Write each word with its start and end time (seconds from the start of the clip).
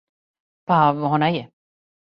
Па, 0.71 0.79
она 1.13 1.31
је. 1.37 1.47